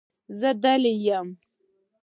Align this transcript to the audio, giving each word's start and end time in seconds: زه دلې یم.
زه 0.39 0.49
دلې 0.63 0.93
یم. 1.05 1.27